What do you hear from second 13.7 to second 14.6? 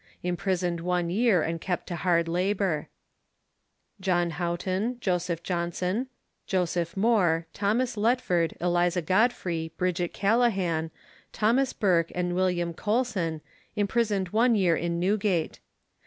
imprisoned one